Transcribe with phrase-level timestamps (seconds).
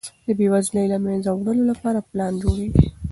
[0.27, 2.87] د بېوزلۍ د له منځه وړلو لپاره پلان جوړیږي.